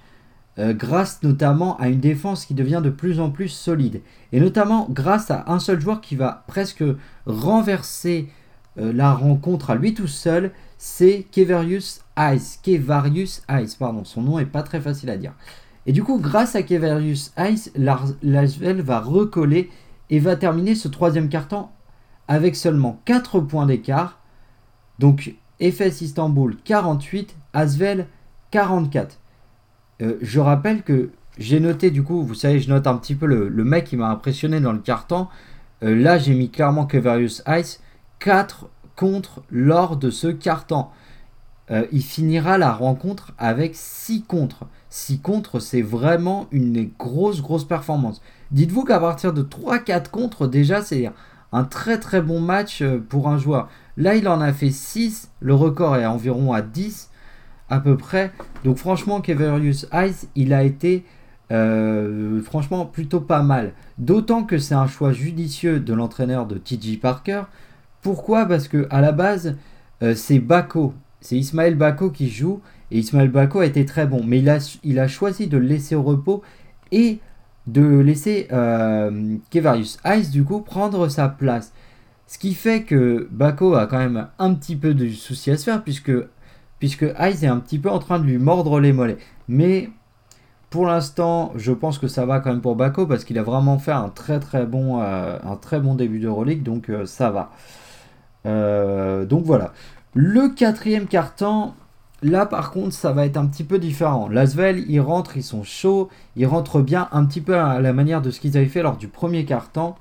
euh, 0.58 0.74
grâce 0.74 1.22
notamment 1.24 1.78
à 1.78 1.90
une 1.90 2.00
défense 2.00 2.46
qui 2.46 2.54
devient 2.54 2.82
de 2.84 2.90
plus 2.90 3.20
en 3.20 3.30
plus 3.30 3.50
solide. 3.50 4.02
Et 4.32 4.40
notamment 4.40 4.88
grâce 4.90 5.32
à 5.32 5.46
un 5.48 5.60
seul 5.60 5.82
joueur 5.82 6.02
qui 6.02 6.16
va 6.16 6.46
presque 6.48 6.84
renverser 7.26 8.30
euh, 8.78 8.94
la 8.94 9.14
rencontre 9.14 9.70
à 9.70 9.76
lui 9.76 9.94
tout 9.94 10.08
seul, 10.08 10.52
c'est 10.78 11.26
Kevarius 11.32 12.02
Ice. 12.18 12.60
Kevarius 12.64 13.44
Ice, 13.50 13.76
pardon, 13.76 14.04
son 14.04 14.22
nom 14.22 14.40
est 14.40 14.46
pas 14.46 14.64
très 14.64 14.80
facile 14.80 15.10
à 15.10 15.18
dire. 15.18 15.34
Et 15.86 15.92
du 15.92 16.04
coup, 16.04 16.20
grâce 16.20 16.56
à 16.56 16.64
Kevarius 16.64 17.32
Ice, 17.38 17.72
Lasvel 17.76 18.82
va 18.82 19.00
recoller 19.00 19.70
et 20.10 20.20
va 20.20 20.36
terminer 20.36 20.76
ce 20.76 20.88
troisième 20.88 21.30
carton 21.30 21.68
avec 22.28 22.56
seulement 22.56 23.02
4 23.06 23.40
points 23.42 23.66
d'écart. 23.66 24.20
Donc 25.00 25.36
FS 25.62 26.02
Istanbul 26.02 26.58
48, 26.64 27.36
Asvel 27.54 28.08
44. 28.52 29.20
Euh, 30.02 30.18
je 30.22 30.40
rappelle 30.40 30.84
que 30.84 31.10
j'ai 31.38 31.60
noté 31.60 31.92
du 31.92 32.04
coup, 32.04 32.24
vous 32.24 32.34
savez, 32.34 32.60
je 32.60 32.70
note 32.70 32.88
un 32.88 32.98
petit 32.98 33.16
peu 33.16 33.26
le, 33.26 33.64
mec 33.64 33.86
qui 33.86 33.98
m'a 33.98 34.10
impressionné 34.10 34.60
dans 34.60 34.74
le 34.74 34.80
carton. 34.80 35.28
Euh, 35.84 35.96
là, 35.96 36.18
j'ai 36.18 36.34
mis 36.34 36.50
clairement 36.50 36.86
que 36.86 36.98
Various 36.98 37.42
Ice 37.48 37.82
4 38.20 38.68
contre 38.96 39.44
lors 39.52 39.98
de 39.98 40.10
ce 40.10 40.28
carton. 40.28 40.88
euh, 41.72 41.86
il 41.92 42.04
finira 42.04 42.58
la 42.58 42.72
rencontre 42.72 43.34
avec 43.38 43.72
6 43.76 44.24
contre. 44.24 44.68
6 44.90 45.20
contre, 45.20 45.60
c'est 45.60 45.82
vraiment 45.82 46.48
une 46.52 46.90
grosse, 47.00 47.42
grosse 47.42 47.66
performance. 47.66 48.22
Dites-vous 48.52 48.84
qu'à 48.86 49.00
partir 49.00 49.34
de 49.34 49.44
3-4 49.44 50.10
contre, 50.10 50.48
déjà, 50.48 50.82
c'est 50.82 51.12
un 51.52 51.64
très 51.64 52.00
très 52.00 52.22
bon 52.22 52.40
match 52.40 52.84
pour 53.10 53.28
un 53.30 53.38
joueur. 53.38 53.70
Là, 53.98 54.16
il 54.16 54.28
en 54.28 54.42
a 54.42 54.54
fait 54.54 54.72
6, 54.72 55.32
le 55.40 55.54
record 55.56 55.96
est 55.98 56.06
environ 56.06 56.54
à 56.54 56.62
10 56.62 57.10
à 57.70 57.80
peu 57.80 57.98
près. 57.98 58.32
Donc 58.64 58.78
franchement, 58.78 59.22
Keverius 59.22 59.88
Ice, 59.94 60.28
il 60.36 60.54
a 60.54 60.64
été 60.64 61.04
euh, 61.52 62.42
franchement 62.42 62.86
plutôt 62.86 63.22
pas 63.22 63.44
mal. 63.44 63.74
D'autant 63.98 64.44
que 64.44 64.58
c'est 64.58 64.76
un 64.76 64.88
choix 64.88 65.12
judicieux 65.12 65.80
de 65.80 65.94
l'entraîneur 65.94 66.46
de 66.46 66.58
TJ 66.58 67.00
Parker. 67.00 67.44
Pourquoi? 68.02 68.46
Parce 68.46 68.68
que 68.68 68.88
à 68.90 69.02
la 69.02 69.12
base, 69.12 69.56
c'est 70.14 70.40
Bako 70.40 70.94
c'est 71.26 71.38
Ismaël 71.38 71.76
Bako 71.76 72.12
qui 72.12 72.30
joue. 72.30 72.62
Et 72.92 73.00
Ismaël 73.00 73.30
Bako 73.30 73.62
a 73.62 73.66
été 73.66 73.84
très 73.84 74.06
bon. 74.06 74.22
Mais 74.24 74.40
il 74.84 75.00
a, 75.00 75.08
choisi 75.08 75.48
de 75.48 75.58
le 75.58 75.66
laisser 75.66 75.96
au 75.96 76.04
repos 76.04 76.44
et 76.92 77.20
de 77.66 77.82
laisser 77.82 78.48
euh, 78.52 79.38
Kevarius 79.50 79.98
Ice, 80.06 80.30
du 80.30 80.44
coup, 80.44 80.62
prendre 80.62 81.08
sa 81.10 81.28
place. 81.28 81.74
Ce 82.28 82.38
qui 82.38 82.54
fait 82.54 82.84
que 82.84 83.28
Bako 83.32 83.74
a 83.74 83.88
quand 83.88 83.98
même 83.98 84.28
un 84.38 84.54
petit 84.54 84.76
peu 84.76 84.94
de 84.94 85.10
soucis 85.10 85.50
à 85.50 85.58
se 85.58 85.64
faire, 85.64 85.84
puisque, 85.84 86.12
puisque 86.86 87.08
Ice 87.20 87.42
est 87.42 87.48
un 87.48 87.58
petit 87.58 87.80
peu 87.80 87.90
en 87.90 87.98
train 87.98 88.20
de 88.20 88.26
lui 88.26 88.38
mordre 88.38 88.80
les 88.80 88.94
mollets. 88.94 89.18
Mais 89.48 89.90
pour 90.70 90.86
l'instant, 90.86 91.52
je 91.56 91.72
pense 91.72 91.98
que 91.98 92.08
ça 92.08 92.28
va 92.28 92.40
quand 92.40 92.52
même 92.52 92.62
pour 92.62 92.76
Bako, 92.76 93.08
parce 93.08 93.24
qu'il 93.24 93.40
a 93.40 93.42
vraiment 93.42 93.80
fait 93.80 93.92
un 93.92 94.10
très 94.10 94.40
très 94.40 94.68
bon, 94.68 95.02
euh, 95.02 95.40
un 95.44 95.56
très 95.56 95.80
bon 95.80 95.96
début 95.96 96.20
de 96.20 96.28
relique, 96.28 96.62
donc 96.62 96.92
euh, 96.92 97.08
ça 97.08 97.32
va. 97.32 97.50
donc 99.26 99.46
voilà. 99.46 99.74
Le 100.14 100.50
quatrième 100.50 101.08
carton, 101.08 101.74
là 102.22 102.46
par 102.46 102.70
contre, 102.70 102.94
ça 102.94 103.14
va 103.14 103.26
être 103.26 103.38
un 103.38 103.48
petit 103.48 103.64
peu 103.64 103.80
différent. 103.80 104.30
Lasvel, 104.30 104.86
ils 104.88 105.02
rentrent, 105.02 105.38
ils 105.38 105.44
sont 105.44 105.64
chauds, 105.64 106.10
ils 106.36 106.46
rentrent 106.46 106.82
bien, 106.82 107.10
un 107.14 107.26
petit 107.26 107.42
peu 107.42 107.58
à 107.58 107.82
la 107.82 107.94
manière 107.94 108.22
de 108.22 108.30
ce 108.30 108.40
qu'ils 108.40 108.58
avaient 108.58 108.68
fait 108.68 108.84
lors 108.84 108.98
du 108.98 109.08
premier 109.08 109.44
carton. 109.44 109.96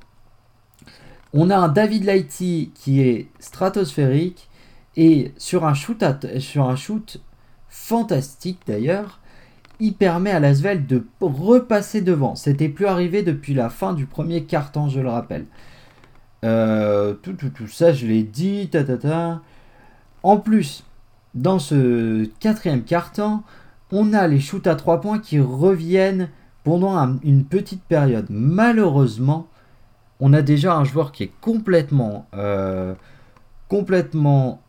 On 1.32 1.48
a 1.48 1.56
un 1.56 1.68
David 1.68 2.04
Lighty 2.04 2.72
qui 2.74 3.00
est 3.00 3.28
stratosphérique 3.40 4.50
et 4.96 5.32
sur 5.36 5.64
un 5.64 5.74
shoot, 5.74 6.04
sur 6.38 6.68
un 6.68 6.76
shoot 6.76 7.20
fantastique 7.68 8.60
d'ailleurs, 8.66 9.20
il 9.80 9.94
permet 9.94 10.30
à 10.30 10.40
Lasvel 10.40 10.86
de 10.86 11.04
repasser 11.20 12.00
devant. 12.00 12.36
C'était 12.36 12.68
plus 12.68 12.86
arrivé 12.86 13.22
depuis 13.22 13.54
la 13.54 13.68
fin 13.70 13.92
du 13.92 14.06
premier 14.06 14.44
carton, 14.44 14.88
je 14.88 15.00
le 15.00 15.08
rappelle. 15.08 15.46
Euh, 16.44 17.14
tout, 17.14 17.32
tout, 17.32 17.50
tout 17.50 17.66
ça, 17.66 17.92
je 17.92 18.06
l'ai 18.06 18.22
dit. 18.22 18.70
En 20.22 20.36
plus, 20.38 20.84
dans 21.34 21.58
ce 21.58 22.24
quatrième 22.38 22.84
quart-temps, 22.84 23.42
on 23.90 24.12
a 24.12 24.26
les 24.28 24.40
shoots 24.40 24.66
à 24.66 24.76
3 24.76 25.00
points 25.00 25.18
qui 25.18 25.40
reviennent 25.40 26.28
pendant 26.62 27.18
une 27.22 27.44
petite 27.44 27.82
période. 27.82 28.26
Malheureusement, 28.30 29.48
on 30.20 30.32
a 30.32 30.42
déjà 30.42 30.76
un 30.76 30.84
joueur 30.84 31.12
qui 31.12 31.24
est 31.24 31.32
complètement, 31.40 32.26
euh, 32.34 32.94
complètement 33.68 34.62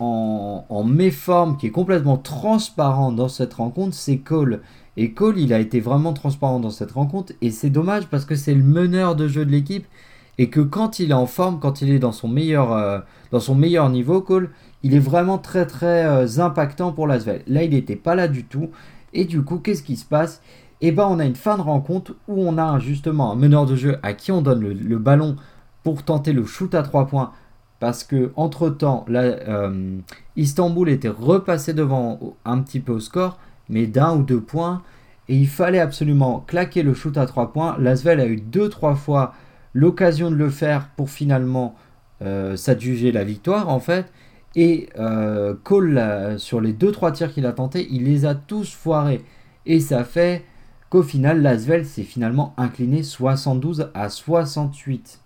en, 0.00 0.84
méforme, 0.84 1.56
qui 1.56 1.66
est 1.66 1.70
complètement 1.70 2.16
transparent 2.16 3.12
dans 3.12 3.28
cette 3.28 3.54
rencontre, 3.54 3.94
c'est 3.94 4.18
Cole. 4.18 4.60
Et 4.96 5.12
Cole, 5.12 5.38
il 5.38 5.52
a 5.52 5.58
été 5.58 5.80
vraiment 5.80 6.12
transparent 6.12 6.60
dans 6.60 6.70
cette 6.70 6.92
rencontre, 6.92 7.32
et 7.40 7.50
c'est 7.50 7.70
dommage 7.70 8.06
parce 8.06 8.24
que 8.24 8.34
c'est 8.34 8.54
le 8.54 8.62
meneur 8.62 9.16
de 9.16 9.28
jeu 9.28 9.44
de 9.44 9.50
l'équipe, 9.50 9.86
et 10.38 10.50
que 10.50 10.60
quand 10.60 11.00
il 11.00 11.10
est 11.10 11.14
en 11.14 11.26
forme, 11.26 11.58
quand 11.58 11.82
il 11.82 11.90
est 11.90 11.98
dans 11.98 12.12
son 12.12 12.28
meilleur, 12.28 12.72
euh, 12.72 13.00
dans 13.32 13.40
son 13.40 13.54
meilleur 13.54 13.90
niveau, 13.90 14.20
Cole, 14.20 14.50
il 14.82 14.94
est 14.94 15.00
vraiment 15.00 15.38
très 15.38 15.66
très 15.66 16.04
euh, 16.06 16.38
impactant 16.38 16.92
pour 16.92 17.06
l'Asvel. 17.06 17.42
Là, 17.46 17.64
il 17.64 17.70
n'était 17.70 17.96
pas 17.96 18.14
là 18.14 18.28
du 18.28 18.44
tout. 18.44 18.70
Et 19.12 19.24
du 19.24 19.42
coup, 19.42 19.58
qu'est-ce 19.58 19.82
qui 19.82 19.96
se 19.96 20.04
passe? 20.04 20.42
Eh 20.80 20.92
ben, 20.92 21.06
on 21.08 21.18
a 21.18 21.24
une 21.24 21.34
fin 21.34 21.56
de 21.56 21.62
rencontre 21.62 22.14
où 22.28 22.40
on 22.40 22.56
a 22.56 22.78
justement 22.78 23.32
un 23.32 23.34
meneur 23.34 23.66
de 23.66 23.74
jeu 23.74 23.98
à 24.02 24.12
qui 24.12 24.30
on 24.30 24.42
donne 24.42 24.60
le, 24.60 24.98
ballon 24.98 25.36
pour 25.82 26.04
tenter 26.04 26.32
le 26.32 26.44
shoot 26.44 26.72
à 26.74 26.82
3 26.82 27.08
points. 27.08 27.32
Parce 27.80 28.02
que 28.02 28.32
entre 28.36 28.68
temps, 28.70 29.04
euh, 29.08 29.98
Istanbul 30.36 30.88
était 30.88 31.08
repassé 31.08 31.74
devant 31.74 32.36
un 32.44 32.60
petit 32.60 32.80
peu 32.80 32.92
au 32.92 33.00
score, 33.00 33.38
mais 33.68 33.86
d'un 33.86 34.16
ou 34.16 34.22
deux 34.22 34.40
points. 34.40 34.82
Et 35.28 35.36
il 35.36 35.48
fallait 35.48 35.78
absolument 35.78 36.44
claquer 36.46 36.82
le 36.82 36.94
shoot 36.94 37.16
à 37.16 37.26
3 37.26 37.52
points. 37.52 37.76
L'Asvel 37.78 38.20
a 38.20 38.26
eu 38.26 38.36
2-3 38.36 38.96
fois 38.96 39.34
l'occasion 39.74 40.30
de 40.30 40.36
le 40.36 40.48
faire 40.48 40.88
pour 40.96 41.10
finalement 41.10 41.76
euh, 42.22 42.56
s'adjuger 42.56 43.12
la 43.12 43.24
victoire 43.24 43.68
en 43.68 43.78
fait. 43.78 44.10
Et 44.56 44.88
euh, 44.98 45.54
Cole, 45.62 46.34
sur 46.38 46.60
les 46.60 46.72
2-3 46.72 47.12
tirs 47.12 47.32
qu'il 47.32 47.46
a 47.46 47.52
tenté, 47.52 47.86
il 47.90 48.04
les 48.04 48.24
a 48.24 48.34
tous 48.34 48.72
foirés. 48.72 49.22
Et 49.66 49.80
ça 49.80 50.02
fait 50.02 50.44
qu'au 50.90 51.02
final, 51.02 51.42
Lasvel 51.42 51.84
s'est 51.84 52.02
finalement 52.02 52.54
incliné 52.56 53.02
72 53.02 53.90
à 53.94 54.08
68. 54.08 55.20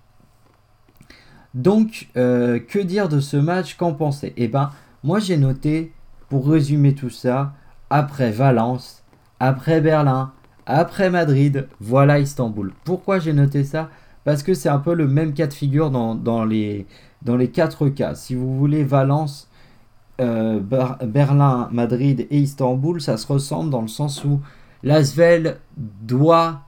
Donc, 1.55 2.09
euh, 2.17 2.59
que 2.59 2.79
dire 2.79 3.09
de 3.09 3.21
ce 3.21 3.37
match? 3.37 3.77
Qu'en 3.77 3.93
penser? 3.93 4.33
Eh 4.37 4.49
ben, 4.49 4.71
moi 5.05 5.19
j'ai 5.19 5.37
noté, 5.37 5.93
pour 6.29 6.49
résumer 6.49 6.95
tout 6.95 7.11
ça, 7.11 7.53
après 7.91 8.31
Valence, 8.31 9.03
après 9.39 9.81
Berlin, 9.81 10.33
après 10.65 11.11
Madrid, 11.11 11.69
voilà 11.81 12.21
Istanbul. 12.21 12.73
Pourquoi 12.85 13.19
j'ai 13.19 13.33
noté 13.33 13.65
ça? 13.65 13.91
Parce 14.25 14.43
que 14.43 14.55
c'est 14.55 14.69
un 14.69 14.79
peu 14.79 14.95
le 14.95 15.09
même 15.09 15.35
cas 15.35 15.49
de 15.49 15.53
figure 15.53 15.91
dans 15.91 16.45
les, 16.45 16.87
dans 17.23 17.37
les 17.37 17.51
quatre 17.51 17.89
cas. 17.89 18.15
Si 18.15 18.35
vous 18.37 18.57
voulez 18.57 18.85
Valence, 18.85 19.51
euh, 20.21 20.61
Berlin, 21.05 21.69
Madrid 21.73 22.27
et 22.31 22.39
Istanbul, 22.39 23.01
ça 23.01 23.17
se 23.17 23.27
ressemble 23.27 23.71
dans 23.71 23.83
le 23.83 23.89
sens 23.89 24.25
où 24.25 24.41
l'Asvel 24.85 25.59
doit, 25.77 26.61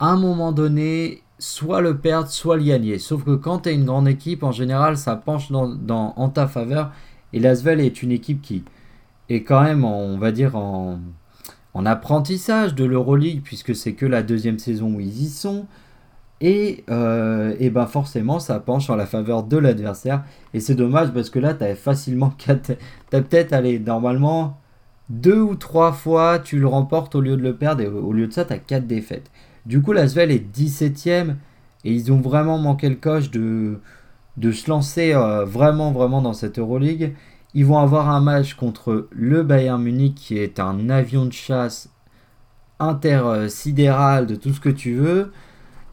à 0.00 0.08
un 0.08 0.16
moment 0.16 0.50
donné, 0.50 1.22
soit 1.38 1.80
le 1.80 1.98
perdre, 1.98 2.28
soit 2.28 2.56
le 2.56 2.64
gagner. 2.64 2.98
Sauf 2.98 3.24
que 3.24 3.34
quand 3.34 3.60
tu 3.60 3.70
une 3.70 3.84
grande 3.84 4.08
équipe, 4.08 4.42
en 4.42 4.52
général, 4.52 4.96
ça 4.96 5.16
penche 5.16 5.50
dans, 5.50 6.14
en 6.16 6.28
ta 6.28 6.46
faveur. 6.46 6.92
Et 7.32 7.40
l'Asvel 7.40 7.80
est 7.80 8.02
une 8.02 8.12
équipe 8.12 8.42
qui 8.42 8.64
est 9.28 9.42
quand 9.42 9.62
même, 9.62 9.84
on 9.84 10.18
va 10.18 10.32
dire, 10.32 10.56
en, 10.56 10.98
en 11.74 11.86
apprentissage 11.86 12.74
de 12.74 12.84
l'Euroleague, 12.84 13.42
puisque 13.42 13.74
c'est 13.74 13.92
que 13.92 14.06
la 14.06 14.22
deuxième 14.22 14.58
saison 14.58 14.94
où 14.94 15.00
ils 15.00 15.22
y 15.22 15.28
sont. 15.28 15.66
Et, 16.40 16.84
euh, 16.88 17.56
et 17.58 17.68
ben 17.70 17.86
forcément, 17.86 18.38
ça 18.38 18.60
penche 18.60 18.90
en 18.90 18.96
la 18.96 19.06
faveur 19.06 19.42
de 19.42 19.56
l'adversaire. 19.56 20.24
Et 20.54 20.60
c'est 20.60 20.76
dommage 20.76 21.12
parce 21.12 21.30
que 21.30 21.38
là, 21.38 21.54
tu 21.54 21.64
as 21.64 21.74
facilement 21.74 22.30
4. 22.30 22.72
Tu 23.10 23.16
as 23.16 23.22
peut-être, 23.22 23.52
allez, 23.52 23.78
normalement, 23.78 24.58
deux 25.08 25.40
ou 25.40 25.56
trois 25.56 25.92
fois, 25.92 26.38
tu 26.38 26.58
le 26.60 26.66
remportes 26.68 27.14
au 27.14 27.20
lieu 27.20 27.36
de 27.36 27.42
le 27.42 27.56
perdre. 27.56 27.82
Et 27.82 27.88
au 27.88 28.12
lieu 28.12 28.28
de 28.28 28.32
ça, 28.32 28.44
tu 28.44 28.52
as 28.52 28.58
4 28.58 28.86
défaites. 28.86 29.30
Du 29.68 29.82
coup, 29.82 29.92
la 29.92 30.08
Svel 30.08 30.30
est 30.30 30.56
17ème. 30.56 31.36
Et 31.84 31.92
ils 31.92 32.10
ont 32.10 32.20
vraiment 32.20 32.58
manqué 32.58 32.88
le 32.88 32.96
coche 32.96 33.30
de, 33.30 33.78
de 34.38 34.50
se 34.50 34.68
lancer 34.68 35.12
euh, 35.14 35.44
vraiment, 35.44 35.92
vraiment 35.92 36.22
dans 36.22 36.32
cette 36.32 36.58
Euroleague. 36.58 37.14
Ils 37.54 37.66
vont 37.66 37.78
avoir 37.78 38.08
un 38.08 38.20
match 38.20 38.54
contre 38.54 39.08
le 39.10 39.42
Bayern 39.42 39.80
Munich 39.80 40.14
qui 40.16 40.38
est 40.38 40.58
un 40.58 40.88
avion 40.88 41.26
de 41.26 41.32
chasse 41.32 41.90
intersidéral 42.80 44.26
de 44.26 44.34
tout 44.34 44.52
ce 44.52 44.60
que 44.60 44.68
tu 44.70 44.94
veux. 44.94 45.32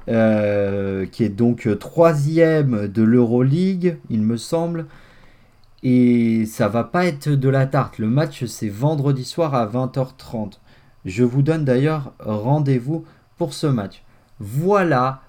Euh, 0.08 1.08
qui 1.08 1.24
est 1.24 1.30
donc 1.30 1.68
troisième 1.80 2.88
de 2.88 3.04
l'Euroleague, 3.04 3.98
il 4.10 4.22
me 4.22 4.38
semble. 4.38 4.86
Et 5.84 6.46
ça 6.46 6.70
va 6.70 6.84
pas 6.86 7.06
être 7.06 7.30
de 7.30 7.50
la 7.50 7.66
tarte. 7.66 8.00
Le 8.00 8.08
match, 8.08 8.46
c'est 8.46 8.70
vendredi 8.70 9.26
soir 9.26 9.54
à 9.54 9.68
20h30. 9.68 10.60
Je 11.04 11.24
vous 11.24 11.42
donne 11.42 11.66
d'ailleurs 11.66 12.14
rendez-vous 12.20 13.04
pour 13.38 13.54
ce 13.54 13.68
match. 13.68 14.04
Voilà 14.40 15.22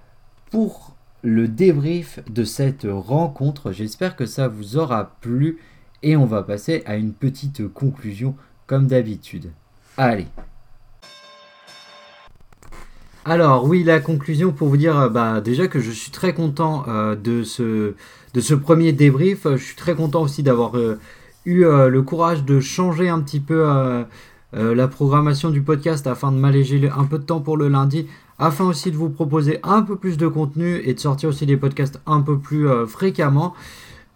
pour 0.51 0.97
le 1.23 1.49
débrief 1.49 2.21
de 2.29 2.45
cette 2.45 2.87
rencontre. 2.89 3.73
J'espère 3.73 4.17
que 4.17 4.27
ça 4.27 4.49
vous 4.49 4.77
aura 4.77 5.17
plu. 5.21 5.59
Et 6.03 6.17
on 6.17 6.27
va 6.27 6.43
passer 6.43 6.83
à 6.87 6.97
une 6.97 7.13
petite 7.13 7.67
conclusion 7.69 8.37
comme 8.67 8.87
d'habitude. 8.87 9.51
Allez, 9.97 10.27
alors 13.29 13.65
oui, 13.65 13.83
la 13.83 13.99
conclusion 13.99 14.53
pour 14.53 14.69
vous 14.69 14.77
dire 14.77 14.97
euh, 14.97 15.09
bah, 15.09 15.41
déjà 15.41 15.67
que 15.67 15.81
je 15.81 15.91
suis 15.91 16.13
très 16.13 16.33
content 16.33 16.85
euh, 16.87 17.17
de, 17.17 17.43
ce, 17.43 17.95
de 18.35 18.41
ce 18.41 18.55
premier 18.55 18.93
débrief. 18.93 19.49
Je 19.51 19.57
suis 19.57 19.75
très 19.75 19.97
content 19.97 20.23
aussi 20.23 20.45
d'avoir 20.45 20.79
euh, 20.79 21.01
eu 21.45 21.65
le 21.65 22.03
courage 22.03 22.45
de 22.45 22.61
changer 22.61 23.09
un 23.09 23.21
petit 23.21 23.39
peu 23.39 23.65
la 24.53 24.88
programmation 24.88 25.50
du 25.50 25.61
podcast 25.61 26.07
afin 26.07 26.33
de 26.33 26.38
m'alléger 26.38 26.88
un 26.97 27.05
peu 27.05 27.19
de 27.19 27.25
temps 27.25 27.41
pour 27.41 27.57
le 27.57 27.69
lundi, 27.69 28.07
afin 28.38 28.65
aussi 28.65 28.91
de 28.91 28.97
vous 28.97 29.11
proposer 29.11 29.59
un 29.62 29.83
peu 29.83 29.97
plus 29.97 30.17
de 30.17 30.29
contenu 30.29 30.81
et 30.85 30.95
de 30.95 31.00
sortir 31.00 31.29
aussi 31.29 31.47
des 31.47 31.57
podcasts 31.57 32.00
un 32.07 32.21
peu 32.21 32.38
plus 32.38 32.67
fréquemment. 32.87 33.55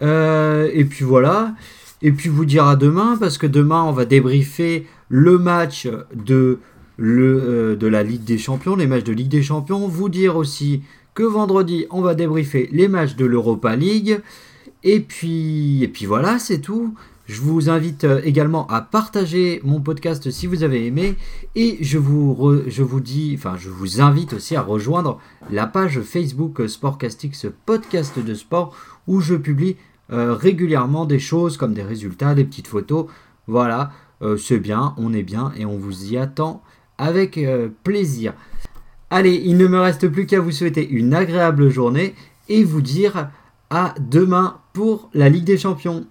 et 0.00 0.86
puis 0.88 1.04
voilà. 1.04 1.54
Et 2.02 2.12
puis 2.12 2.30
vous 2.30 2.46
dire 2.46 2.66
à 2.66 2.76
demain, 2.76 3.16
parce 3.18 3.36
que 3.36 3.46
demain 3.46 3.82
on 3.82 3.92
va 3.92 4.06
débriefer 4.06 4.86
le 5.08 5.38
match 5.38 5.86
euh, 5.86 6.56
de 6.98 7.86
la 7.86 8.02
Ligue 8.02 8.24
des 8.24 8.38
Champions, 8.38 8.76
les 8.76 8.86
matchs 8.86 9.04
de 9.04 9.12
Ligue 9.12 9.28
des 9.28 9.42
Champions. 9.42 9.86
Vous 9.86 10.08
dire 10.08 10.36
aussi 10.36 10.82
que 11.12 11.22
vendredi, 11.22 11.86
on 11.90 12.00
va 12.00 12.14
débriefer 12.14 12.70
les 12.72 12.88
matchs 12.88 13.16
de 13.16 13.26
l'Europa 13.26 13.76
League. 13.76 14.20
Et 14.82 15.00
puis, 15.00 15.82
et 15.82 15.88
puis 15.88 16.06
voilà, 16.06 16.38
c'est 16.38 16.60
tout. 16.60 16.94
Je 17.30 17.42
vous 17.42 17.70
invite 17.70 18.02
euh, 18.02 18.20
également 18.24 18.66
à 18.66 18.80
partager 18.80 19.60
mon 19.62 19.80
podcast 19.80 20.32
si 20.32 20.48
vous 20.48 20.64
avez 20.64 20.84
aimé 20.84 21.14
et 21.54 21.78
je 21.80 21.96
vous, 21.96 22.60
invite 24.00 24.32
aussi 24.32 24.56
à 24.56 24.62
rejoindre 24.62 25.20
la 25.48 25.68
page 25.68 26.00
Facebook 26.00 26.68
Sportcastix 26.68 27.46
podcast 27.66 28.18
de 28.18 28.34
sport 28.34 28.74
où 29.06 29.20
je 29.20 29.36
publie 29.36 29.76
euh, 30.12 30.34
régulièrement 30.34 31.06
des 31.06 31.20
choses 31.20 31.56
comme 31.56 31.72
des 31.72 31.84
résultats, 31.84 32.34
des 32.34 32.42
petites 32.42 32.66
photos. 32.66 33.06
Voilà, 33.46 33.92
euh, 34.22 34.36
c'est 34.36 34.58
bien, 34.58 34.92
on 34.96 35.12
est 35.12 35.22
bien 35.22 35.52
et 35.56 35.64
on 35.64 35.78
vous 35.78 36.12
y 36.12 36.16
attend 36.16 36.64
avec 36.98 37.38
plaisir. 37.84 38.34
Allez, 39.08 39.40
il 39.44 39.56
ne 39.56 39.68
me 39.68 39.78
reste 39.78 40.08
plus 40.08 40.26
qu'à 40.26 40.40
vous 40.40 40.50
souhaiter 40.50 40.88
une 40.88 41.14
agréable 41.14 41.68
journée 41.68 42.16
et 42.48 42.64
vous 42.64 42.82
dire 42.82 43.30
à 43.70 43.94
demain 44.00 44.58
pour 44.72 45.10
la 45.14 45.28
Ligue 45.28 45.44
des 45.44 45.58
Champions. 45.58 46.06